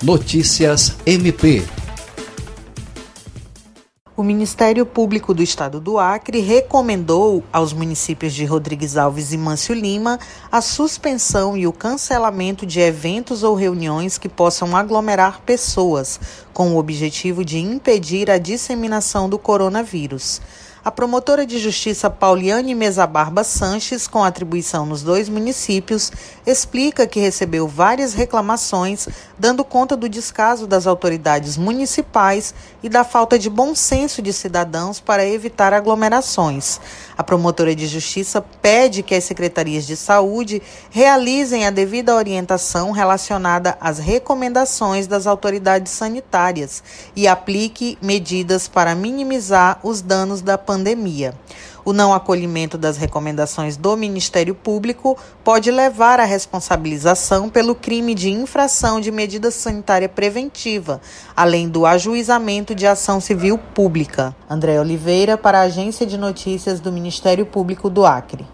[0.00, 1.60] Notícias MP.
[4.16, 9.74] O Ministério Público do Estado do Acre recomendou aos municípios de Rodrigues Alves e Mâncio
[9.74, 10.20] Lima
[10.52, 16.20] a suspensão e o cancelamento de eventos ou reuniões que possam aglomerar pessoas,
[16.52, 20.40] com o objetivo de impedir a disseminação do coronavírus.
[20.88, 26.10] A promotora de justiça Pauliane Mesa Barba Sanches, com atribuição nos dois municípios,
[26.46, 29.06] explica que recebeu várias reclamações,
[29.38, 34.98] dando conta do descaso das autoridades municipais e da falta de bom senso de cidadãos
[34.98, 36.80] para evitar aglomerações.
[37.18, 43.76] A promotora de justiça pede que as secretarias de saúde realizem a devida orientação relacionada
[43.78, 46.82] às recomendações das autoridades sanitárias
[47.14, 51.34] e aplique medidas para minimizar os danos da pandemia pandemia.
[51.84, 58.30] O não acolhimento das recomendações do Ministério Público pode levar à responsabilização pelo crime de
[58.30, 61.00] infração de medida sanitária preventiva,
[61.34, 64.36] além do ajuizamento de ação civil pública.
[64.48, 68.46] André Oliveira, para a Agência de Notícias do Ministério Público do Acre.